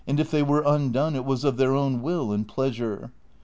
CHAPTER 0.07 0.23
XL 0.23 0.25
67 0.25 0.25
if 0.25 0.31
they 0.31 0.51
were 0.51 0.63
undone 0.65 1.15
it 1.15 1.25
was 1.25 1.43
of 1.43 1.57
their 1.57 1.75
own 1.75 2.01
will 2.01 2.31
and 2.31 2.47
pleasure. 2.47 3.11